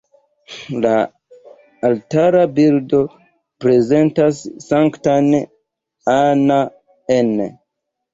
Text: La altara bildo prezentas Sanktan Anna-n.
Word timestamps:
La 0.83 0.91
altara 1.89 2.39
bildo 2.59 3.01
prezentas 3.65 4.39
Sanktan 4.69 5.29
Anna-n. 6.15 7.31